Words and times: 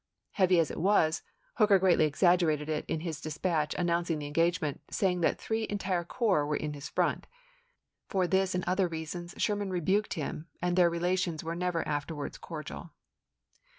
Heavy 0.31 0.57
as 0.59 0.71
it 0.71 0.79
was, 0.81 1.21
Hooker 1.57 1.77
greatly 1.77 2.05
exaggerated 2.05 2.67
it 2.69 2.85
in 2.87 3.01
his 3.01 3.21
dispatch 3.21 3.75
announcing 3.75 4.17
the 4.17 4.25
engagement, 4.25 4.81
saying 4.89 5.21
that 5.21 5.37
three 5.39 5.67
en 5.69 5.77
tire 5.77 6.03
corps 6.03 6.43
were 6.43 6.55
in 6.55 6.73
his 6.73 6.89
front. 6.89 7.27
For 8.07 8.25
this 8.25 8.55
and 8.55 8.63
other 8.65 8.87
reasons 8.87 9.35
Sherman 9.37 9.69
rebuked 9.69 10.15
him, 10.15 10.47
and 10.59 10.75
their 10.75 10.89
relations 10.89 11.43
were 11.43 11.53
never 11.55 11.87
afterwards 11.87 12.39
cordial. 12.39 12.93